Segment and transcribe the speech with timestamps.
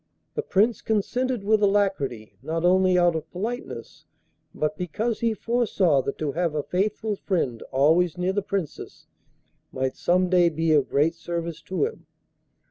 [0.33, 4.05] The Prince consented with alacrity, not only out of politeness,
[4.51, 9.05] but because he foresaw that to have a faithful friend always near the Princess
[9.71, 12.07] might some day be of great service to him.